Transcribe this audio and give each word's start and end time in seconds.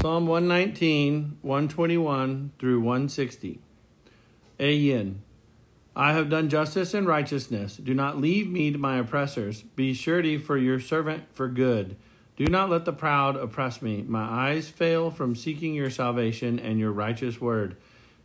Psalm 0.00 0.26
119, 0.26 1.36
121 1.42 2.52
through 2.58 2.80
160. 2.80 3.60
Ayin. 4.58 5.16
I 5.94 6.14
have 6.14 6.30
done 6.30 6.48
justice 6.48 6.94
and 6.94 7.06
righteousness. 7.06 7.76
Do 7.76 7.92
not 7.92 8.18
leave 8.18 8.48
me 8.48 8.70
to 8.70 8.78
my 8.78 8.96
oppressors. 8.96 9.60
Be 9.60 9.92
surety 9.92 10.38
for 10.38 10.56
your 10.56 10.80
servant 10.80 11.24
for 11.34 11.48
good. 11.48 11.96
Do 12.36 12.46
not 12.46 12.70
let 12.70 12.86
the 12.86 12.94
proud 12.94 13.36
oppress 13.36 13.82
me. 13.82 14.02
My 14.08 14.22
eyes 14.22 14.70
fail 14.70 15.10
from 15.10 15.34
seeking 15.34 15.74
your 15.74 15.90
salvation 15.90 16.58
and 16.58 16.78
your 16.78 16.92
righteous 16.92 17.38
word. 17.38 17.76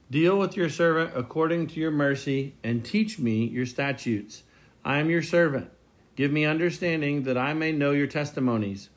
Deal 0.09 0.39
with 0.39 0.55
your 0.55 0.69
servant 0.69 1.11
according 1.13 1.67
to 1.67 1.81
your 1.81 1.91
mercy, 1.91 2.55
and 2.63 2.85
teach 2.85 3.19
me 3.19 3.43
your 3.47 3.65
statutes. 3.65 4.43
I 4.85 4.99
am 4.99 5.09
your 5.09 5.23
servant. 5.23 5.69
Give 6.15 6.31
me 6.31 6.45
understanding 6.45 7.23
that 7.23 7.37
I 7.37 7.53
may 7.53 7.73
know 7.73 7.91
your 7.91 8.07
testimonies. 8.07 8.89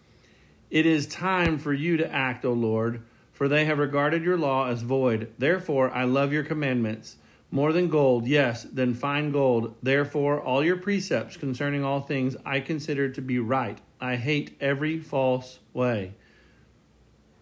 It 0.70 0.84
is 0.84 1.06
time 1.06 1.58
for 1.58 1.72
you 1.72 1.96
to 1.96 2.12
act, 2.12 2.44
O 2.44 2.52
Lord, 2.52 3.02
for 3.32 3.48
they 3.48 3.64
have 3.64 3.78
regarded 3.78 4.22
your 4.22 4.36
law 4.36 4.68
as 4.68 4.82
void. 4.82 5.32
Therefore, 5.38 5.90
I 5.90 6.04
love 6.04 6.32
your 6.32 6.44
commandments 6.44 7.16
more 7.50 7.72
than 7.72 7.88
gold, 7.88 8.26
yes, 8.26 8.64
than 8.64 8.94
fine 8.94 9.32
gold. 9.32 9.74
Therefore, 9.82 10.40
all 10.40 10.62
your 10.62 10.76
precepts 10.76 11.36
concerning 11.36 11.84
all 11.84 12.00
things 12.00 12.36
I 12.44 12.60
consider 12.60 13.08
to 13.08 13.22
be 13.22 13.38
right. 13.38 13.78
I 14.00 14.16
hate 14.16 14.56
every 14.60 14.98
false 14.98 15.60
way. 15.72 16.14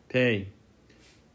Pay. 0.08 0.48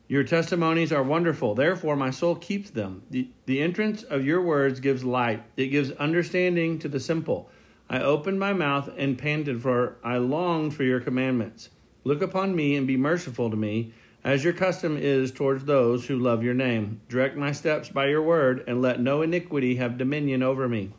Your 0.08 0.24
testimonies 0.24 0.92
are 0.92 1.04
wonderful. 1.04 1.56
Therefore, 1.56 1.96
my 1.96 2.12
soul 2.12 2.36
keeps 2.36 2.70
them. 2.70 3.04
The, 3.10 3.30
the 3.46 3.62
entrance 3.62 4.04
of 4.04 4.26
your 4.26 4.42
words 4.42 4.80
gives 4.80 5.04
light, 5.04 5.44
it 5.58 5.68
gives 5.68 5.92
understanding 5.92 6.80
to 6.80 6.88
the 6.88 7.00
simple. 7.00 7.50
I 7.90 8.00
opened 8.02 8.40
my 8.40 8.54
mouth 8.54 8.90
and 8.98 9.18
panted, 9.18 9.62
for 9.62 9.98
I 10.02 10.18
longed 10.18 10.74
for 10.74 10.84
your 10.84 11.02
commandments. 11.02 11.70
Look 12.04 12.22
upon 12.22 12.56
me 12.56 12.76
and 12.76 12.88
be 12.88 12.98
merciful 12.98 13.50
to 13.50 13.56
me, 13.56 13.94
as 14.24 14.44
your 14.44 14.54
custom 14.54 14.98
is 14.98 15.32
towards 15.32 15.66
those 15.66 16.06
who 16.08 16.18
love 16.18 16.44
your 16.44 16.54
name. 16.54 17.02
Direct 17.10 17.38
my 17.38 17.52
steps 17.52 17.90
by 17.90 18.08
your 18.08 18.22
word, 18.22 18.64
and 18.68 18.82
let 18.82 19.00
no 19.00 19.22
iniquity 19.22 19.76
have 19.76 19.98
dominion 19.98 20.44
over 20.44 20.68
me. 20.68 20.92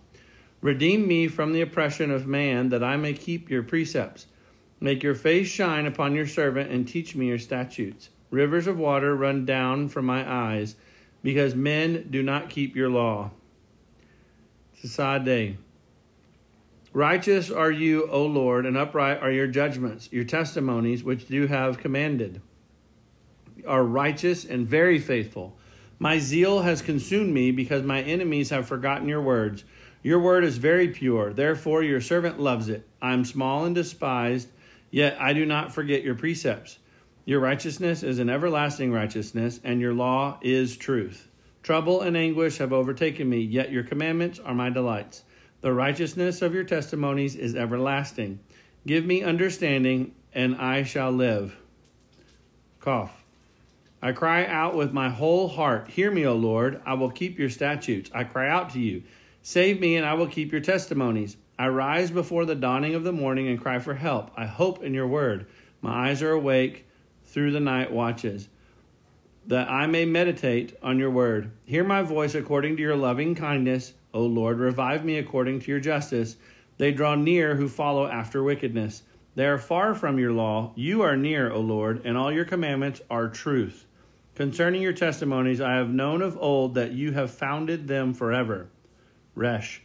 Redeem 0.60 1.08
me 1.08 1.28
from 1.28 1.52
the 1.52 1.60
oppression 1.60 2.10
of 2.10 2.26
man, 2.26 2.68
that 2.68 2.84
I 2.84 2.96
may 2.96 3.14
keep 3.14 3.50
your 3.50 3.62
precepts. 3.62 4.26
Make 4.80 5.02
your 5.02 5.14
face 5.14 5.48
shine 5.48 5.86
upon 5.86 6.14
your 6.14 6.26
servant, 6.26 6.70
and 6.70 6.86
teach 6.86 7.14
me 7.14 7.26
your 7.26 7.38
statutes. 7.38 8.10
Rivers 8.30 8.66
of 8.66 8.78
water 8.78 9.14
run 9.14 9.44
down 9.44 9.88
from 9.88 10.04
my 10.04 10.28
eyes, 10.28 10.76
because 11.22 11.54
men 11.54 12.08
do 12.10 12.22
not 12.22 12.50
keep 12.50 12.74
your 12.74 12.88
law. 12.88 13.30
It's 14.74 14.84
a 14.84 14.88
sad 14.88 15.24
Day. 15.24 15.56
Righteous 16.94 17.50
are 17.50 17.70
you, 17.70 18.06
O 18.10 18.26
Lord, 18.26 18.66
and 18.66 18.76
upright 18.76 19.22
are 19.22 19.32
your 19.32 19.46
judgments. 19.46 20.10
Your 20.12 20.24
testimonies, 20.24 21.02
which 21.02 21.30
you 21.30 21.46
have 21.46 21.78
commanded, 21.78 22.42
are 23.66 23.82
righteous 23.82 24.44
and 24.44 24.68
very 24.68 24.98
faithful. 24.98 25.56
My 25.98 26.18
zeal 26.18 26.60
has 26.60 26.82
consumed 26.82 27.32
me 27.32 27.50
because 27.50 27.82
my 27.82 28.02
enemies 28.02 28.50
have 28.50 28.68
forgotten 28.68 29.08
your 29.08 29.22
words. 29.22 29.64
Your 30.02 30.18
word 30.18 30.44
is 30.44 30.58
very 30.58 30.88
pure, 30.88 31.32
therefore 31.32 31.82
your 31.82 32.00
servant 32.00 32.40
loves 32.40 32.68
it. 32.68 32.86
I 33.00 33.12
am 33.14 33.24
small 33.24 33.64
and 33.64 33.74
despised, 33.74 34.48
yet 34.90 35.16
I 35.18 35.32
do 35.32 35.46
not 35.46 35.72
forget 35.72 36.02
your 36.02 36.16
precepts. 36.16 36.78
Your 37.24 37.40
righteousness 37.40 38.02
is 38.02 38.18
an 38.18 38.28
everlasting 38.28 38.92
righteousness, 38.92 39.60
and 39.62 39.80
your 39.80 39.94
law 39.94 40.38
is 40.42 40.76
truth. 40.76 41.28
Trouble 41.62 42.00
and 42.02 42.16
anguish 42.16 42.58
have 42.58 42.72
overtaken 42.72 43.30
me, 43.30 43.38
yet 43.38 43.70
your 43.70 43.84
commandments 43.84 44.40
are 44.40 44.54
my 44.54 44.68
delights. 44.68 45.22
The 45.62 45.72
righteousness 45.72 46.42
of 46.42 46.54
your 46.54 46.64
testimonies 46.64 47.36
is 47.36 47.54
everlasting. 47.54 48.40
Give 48.84 49.06
me 49.06 49.22
understanding, 49.22 50.12
and 50.34 50.56
I 50.56 50.82
shall 50.82 51.12
live. 51.12 51.56
Qoph. 52.80 53.10
I 54.02 54.10
cry 54.10 54.44
out 54.44 54.74
with 54.74 54.92
my 54.92 55.08
whole 55.08 55.46
heart. 55.46 55.88
Hear 55.88 56.10
me, 56.10 56.26
O 56.26 56.34
Lord. 56.34 56.82
I 56.84 56.94
will 56.94 57.12
keep 57.12 57.38
your 57.38 57.48
statutes. 57.48 58.10
I 58.12 58.24
cry 58.24 58.48
out 58.48 58.70
to 58.70 58.80
you. 58.80 59.04
Save 59.42 59.80
me, 59.80 59.94
and 59.96 60.04
I 60.04 60.14
will 60.14 60.26
keep 60.26 60.50
your 60.50 60.60
testimonies. 60.60 61.36
I 61.56 61.68
rise 61.68 62.10
before 62.10 62.44
the 62.44 62.56
dawning 62.56 62.96
of 62.96 63.04
the 63.04 63.12
morning 63.12 63.46
and 63.46 63.60
cry 63.60 63.78
for 63.78 63.94
help. 63.94 64.32
I 64.36 64.46
hope 64.46 64.82
in 64.82 64.92
your 64.92 65.06
word. 65.06 65.46
My 65.80 66.08
eyes 66.08 66.22
are 66.22 66.32
awake 66.32 66.86
through 67.26 67.52
the 67.52 67.60
night 67.60 67.92
watches, 67.92 68.48
that 69.46 69.70
I 69.70 69.86
may 69.86 70.04
meditate 70.04 70.76
on 70.82 70.98
your 70.98 71.10
word. 71.10 71.50
Hear 71.64 71.84
my 71.84 72.02
voice 72.02 72.34
according 72.34 72.76
to 72.76 72.82
your 72.82 72.96
loving 72.96 73.34
kindness 73.34 73.94
O 74.14 74.26
Lord, 74.26 74.58
revive 74.58 75.04
me 75.04 75.16
according 75.16 75.60
to 75.60 75.70
your 75.70 75.80
justice. 75.80 76.36
They 76.76 76.92
draw 76.92 77.14
near 77.14 77.56
who 77.56 77.68
follow 77.68 78.06
after 78.06 78.42
wickedness. 78.42 79.02
They 79.34 79.46
are 79.46 79.58
far 79.58 79.94
from 79.94 80.18
your 80.18 80.32
law. 80.32 80.72
You 80.74 81.02
are 81.02 81.16
near, 81.16 81.50
O 81.50 81.60
Lord, 81.60 82.02
and 82.04 82.18
all 82.18 82.30
your 82.30 82.44
commandments 82.44 83.00
are 83.08 83.28
truth. 83.28 83.86
Concerning 84.34 84.82
your 84.82 84.92
testimonies, 84.92 85.60
I 85.60 85.74
have 85.74 85.88
known 85.88 86.20
of 86.20 86.36
old 86.38 86.74
that 86.74 86.92
you 86.92 87.12
have 87.12 87.30
founded 87.30 87.88
them 87.88 88.12
forever. 88.12 88.68
Resh. 89.34 89.80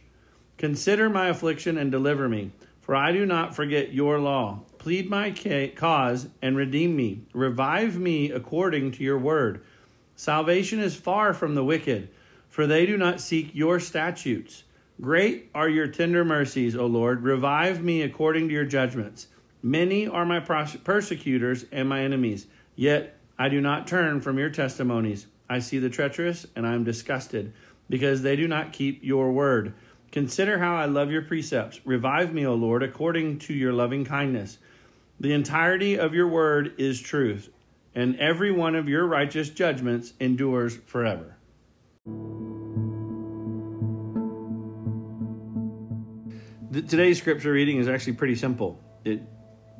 Consider 0.58 1.08
my 1.08 1.28
affliction 1.28 1.78
and 1.78 1.90
deliver 1.90 2.28
me, 2.28 2.50
for 2.80 2.94
I 2.94 3.12
do 3.12 3.24
not 3.24 3.54
forget 3.54 3.92
your 3.94 4.18
law. 4.18 4.60
Plead 4.78 5.10
my 5.10 5.30
cause 5.76 6.28
and 6.40 6.56
redeem 6.56 6.96
me. 6.96 7.22
Revive 7.32 7.98
me 7.98 8.30
according 8.30 8.92
to 8.92 9.04
your 9.04 9.18
word. 9.18 9.62
Salvation 10.16 10.80
is 10.80 10.96
far 10.96 11.34
from 11.34 11.54
the 11.54 11.64
wicked 11.64 12.08
for 12.48 12.66
they 12.66 12.86
do 12.86 12.96
not 12.96 13.20
seek 13.20 13.54
your 13.54 13.78
statutes. 13.78 14.64
Great 15.00 15.48
are 15.54 15.68
your 15.68 15.86
tender 15.86 16.24
mercies, 16.24 16.74
O 16.74 16.86
Lord. 16.86 17.22
Revive 17.22 17.84
me 17.84 18.02
according 18.02 18.48
to 18.48 18.54
your 18.54 18.64
judgments. 18.64 19.28
Many 19.62 20.08
are 20.08 20.24
my 20.24 20.40
persecutors 20.40 21.66
and 21.70 21.88
my 21.88 22.02
enemies, 22.02 22.48
yet 22.74 23.16
I 23.38 23.48
do 23.48 23.60
not 23.60 23.86
turn 23.86 24.20
from 24.20 24.38
your 24.38 24.50
testimonies. 24.50 25.28
I 25.48 25.60
see 25.60 25.78
the 25.78 25.88
treacherous, 25.88 26.46
and 26.56 26.66
I 26.66 26.74
am 26.74 26.82
disgusted, 26.82 27.52
because 27.88 28.22
they 28.22 28.34
do 28.34 28.48
not 28.48 28.72
keep 28.72 29.04
your 29.04 29.30
word. 29.30 29.74
Consider 30.10 30.58
how 30.58 30.76
I 30.76 30.86
love 30.86 31.10
your 31.10 31.22
precepts. 31.22 31.80
Revive 31.84 32.32
me, 32.32 32.46
O 32.46 32.54
Lord, 32.54 32.82
according 32.82 33.40
to 33.40 33.54
your 33.54 33.72
loving 33.72 34.04
kindness. 34.04 34.58
The 35.20 35.32
entirety 35.32 35.98
of 35.98 36.14
your 36.14 36.28
word 36.28 36.74
is 36.78 37.00
truth, 37.00 37.50
and 37.94 38.18
every 38.18 38.50
one 38.50 38.74
of 38.74 38.88
your 38.88 39.06
righteous 39.06 39.50
judgments 39.50 40.12
endures 40.20 40.76
forever. 40.86 41.36
today's 46.86 47.18
scripture 47.18 47.52
reading 47.52 47.78
is 47.78 47.88
actually 47.88 48.12
pretty 48.12 48.34
simple. 48.34 48.80
It 49.04 49.22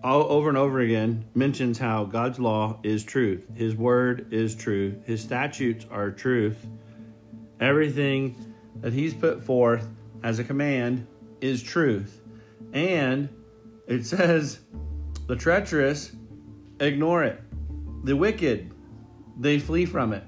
all, 0.03 0.23
over 0.25 0.49
and 0.49 0.59
over 0.59 0.81
again 0.81 1.25
mentions 1.35 1.79
how 1.79 2.05
God's 2.05 2.39
law 2.39 2.79
is 2.83 3.05
truth, 3.05 3.45
His 3.55 3.75
word 3.75 4.33
is 4.33 4.55
truth, 4.55 5.07
His 5.07 5.21
statutes 5.21 5.87
are 5.91 6.11
truth. 6.11 6.67
Everything 7.61 8.55
that 8.81 8.93
He's 8.93 9.15
put 9.15 9.43
forth 9.45 9.87
as 10.23 10.39
a 10.39 10.45
command 10.45 11.07
is 11.41 11.63
truth. 11.63 12.21
And 12.73 13.29
it 13.87 14.05
says, 14.05 14.61
the 15.27 15.37
treacherous 15.37 16.13
ignore 16.81 17.25
it, 17.25 17.41
the 18.05 18.17
wicked, 18.17 18.71
they 19.39 19.59
flee 19.59 19.85
from 19.85 20.13
it. 20.13 20.25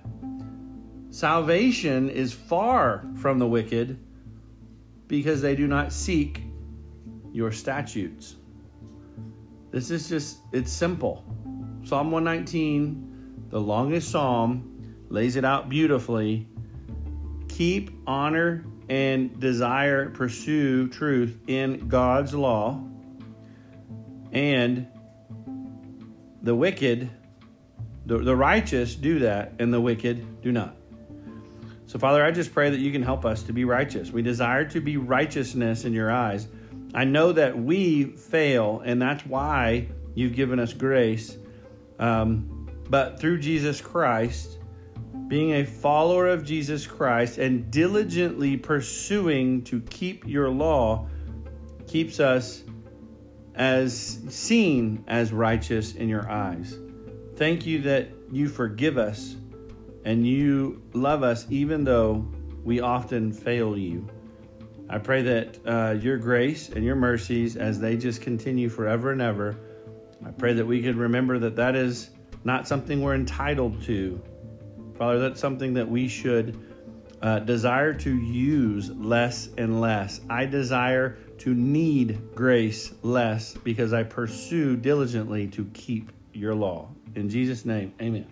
Salvation 1.10 2.08
is 2.08 2.32
far 2.32 3.04
from 3.16 3.38
the 3.38 3.46
wicked 3.46 3.98
because 5.08 5.42
they 5.42 5.56
do 5.56 5.66
not 5.66 5.92
seek 5.92 6.42
your 7.32 7.50
statutes. 7.50 8.36
This 9.70 9.90
is 9.90 10.08
just, 10.08 10.38
it's 10.52 10.72
simple. 10.72 11.24
Psalm 11.84 12.10
119, 12.10 13.46
the 13.48 13.60
longest 13.60 14.10
psalm, 14.10 14.94
lays 15.08 15.36
it 15.36 15.44
out 15.44 15.68
beautifully. 15.68 16.48
Keep, 17.48 17.90
honor, 18.06 18.64
and 18.90 19.38
desire, 19.38 20.10
pursue 20.10 20.88
truth 20.88 21.38
in 21.46 21.86
God's 21.86 22.34
law. 22.34 22.82
And 24.32 24.88
the 26.42 26.56
wicked, 26.56 27.08
the, 28.04 28.18
the 28.18 28.34
righteous 28.34 28.96
do 28.96 29.20
that, 29.20 29.52
and 29.60 29.72
the 29.72 29.80
wicked 29.80 30.42
do 30.42 30.50
not. 30.50 30.74
So, 31.86 32.00
Father, 32.00 32.24
I 32.24 32.32
just 32.32 32.52
pray 32.52 32.68
that 32.70 32.80
you 32.80 32.90
can 32.90 33.02
help 33.02 33.24
us 33.24 33.44
to 33.44 33.52
be 33.52 33.64
righteous. 33.64 34.10
We 34.10 34.22
desire 34.22 34.64
to 34.70 34.80
be 34.80 34.96
righteousness 34.96 35.84
in 35.84 35.92
your 35.92 36.10
eyes. 36.10 36.48
I 36.92 37.04
know 37.04 37.30
that 37.32 37.56
we 37.56 38.04
fail, 38.04 38.82
and 38.84 39.00
that's 39.00 39.24
why 39.24 39.86
you've 40.16 40.34
given 40.34 40.58
us 40.58 40.72
grace. 40.72 41.36
Um, 42.00 42.68
but 42.88 43.20
through 43.20 43.38
Jesus 43.38 43.80
Christ, 43.80 44.58
being 45.30 45.52
a 45.52 45.64
follower 45.64 46.26
of 46.26 46.44
Jesus 46.44 46.88
Christ 46.88 47.38
and 47.38 47.70
diligently 47.70 48.56
pursuing 48.56 49.62
to 49.62 49.80
keep 49.82 50.26
your 50.26 50.50
law 50.50 51.06
keeps 51.86 52.18
us 52.18 52.64
as 53.54 54.18
seen 54.28 55.04
as 55.06 55.32
righteous 55.32 55.94
in 55.94 56.08
your 56.08 56.28
eyes. 56.28 56.76
Thank 57.36 57.64
you 57.64 57.80
that 57.82 58.08
you 58.32 58.48
forgive 58.48 58.98
us 58.98 59.36
and 60.04 60.26
you 60.26 60.82
love 60.94 61.22
us 61.22 61.46
even 61.48 61.84
though 61.84 62.28
we 62.64 62.80
often 62.80 63.32
fail 63.32 63.78
you. 63.78 64.08
I 64.88 64.98
pray 64.98 65.22
that 65.22 65.58
uh, 65.64 65.92
your 65.92 66.18
grace 66.18 66.70
and 66.70 66.84
your 66.84 66.96
mercies, 66.96 67.56
as 67.56 67.78
they 67.78 67.96
just 67.96 68.20
continue 68.20 68.68
forever 68.68 69.12
and 69.12 69.22
ever, 69.22 69.56
I 70.26 70.32
pray 70.32 70.54
that 70.54 70.66
we 70.66 70.82
could 70.82 70.96
remember 70.96 71.38
that 71.38 71.54
that 71.54 71.76
is 71.76 72.10
not 72.42 72.66
something 72.66 73.00
we're 73.00 73.14
entitled 73.14 73.80
to. 73.84 74.20
Father, 75.00 75.18
that's 75.18 75.40
something 75.40 75.72
that 75.72 75.88
we 75.88 76.08
should 76.08 76.62
uh, 77.22 77.38
desire 77.38 77.94
to 77.94 78.14
use 78.14 78.90
less 78.90 79.48
and 79.56 79.80
less. 79.80 80.20
I 80.28 80.44
desire 80.44 81.16
to 81.38 81.54
need 81.54 82.20
grace 82.34 82.92
less 83.02 83.54
because 83.54 83.94
I 83.94 84.02
pursue 84.02 84.76
diligently 84.76 85.46
to 85.48 85.64
keep 85.72 86.12
your 86.34 86.54
law. 86.54 86.90
In 87.14 87.30
Jesus' 87.30 87.64
name, 87.64 87.94
amen. 87.98 88.26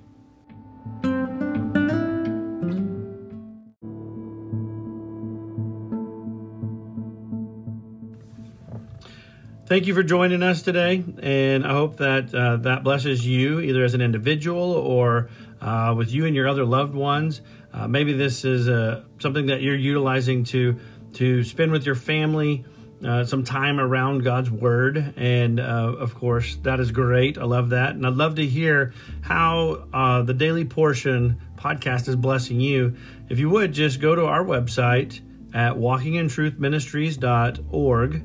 Thank 9.68 9.86
you 9.86 9.92
for 9.92 10.02
joining 10.02 10.42
us 10.42 10.62
today, 10.62 11.04
and 11.22 11.66
I 11.66 11.72
hope 11.72 11.98
that 11.98 12.34
uh, 12.34 12.56
that 12.56 12.84
blesses 12.84 13.26
you 13.26 13.60
either 13.60 13.84
as 13.84 13.92
an 13.92 14.00
individual 14.00 14.72
or 14.72 15.28
uh, 15.60 15.94
with 15.96 16.12
you 16.12 16.26
and 16.26 16.34
your 16.34 16.48
other 16.48 16.64
loved 16.64 16.94
ones. 16.94 17.40
Uh, 17.72 17.88
maybe 17.88 18.12
this 18.12 18.44
is 18.44 18.68
uh, 18.68 19.04
something 19.18 19.46
that 19.46 19.62
you're 19.62 19.76
utilizing 19.76 20.44
to 20.44 20.78
to 21.14 21.42
spend 21.42 21.72
with 21.72 21.86
your 21.86 21.94
family 21.94 22.66
uh, 23.04 23.24
some 23.24 23.44
time 23.44 23.80
around 23.80 24.24
God's 24.24 24.50
Word, 24.50 25.14
and 25.16 25.58
uh, 25.58 25.94
of 25.98 26.14
course 26.14 26.56
that 26.62 26.80
is 26.80 26.90
great. 26.90 27.38
I 27.38 27.44
love 27.44 27.70
that, 27.70 27.94
and 27.94 28.06
I'd 28.06 28.14
love 28.14 28.34
to 28.36 28.46
hear 28.46 28.92
how 29.22 29.86
the 30.26 30.34
Daily 30.34 30.64
Portion 30.64 31.40
podcast 31.56 32.08
is 32.08 32.16
blessing 32.16 32.60
you. 32.60 32.96
If 33.28 33.38
you 33.38 33.50
would 33.50 33.72
just 33.72 34.00
go 34.00 34.14
to 34.14 34.26
our 34.26 34.44
website 34.44 35.20
at 35.54 35.74
walkingintruthministries.org 35.74 38.24